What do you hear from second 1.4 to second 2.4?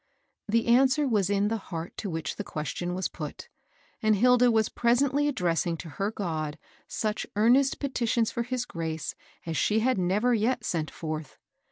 the heart to which